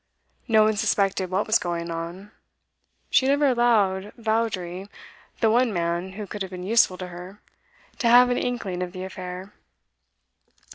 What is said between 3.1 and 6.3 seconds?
she never allowed Vawdrey, the one man who